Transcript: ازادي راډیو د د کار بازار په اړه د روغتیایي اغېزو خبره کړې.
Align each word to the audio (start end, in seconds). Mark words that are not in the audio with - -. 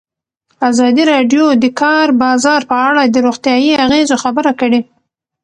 ازادي 0.69 1.03
راډیو 1.13 1.43
د 1.53 1.55
د 1.63 1.65
کار 1.81 2.07
بازار 2.23 2.61
په 2.69 2.75
اړه 2.87 3.01
د 3.07 3.15
روغتیایي 3.27 3.73
اغېزو 3.85 4.15
خبره 4.23 4.51
کړې. 4.59 4.81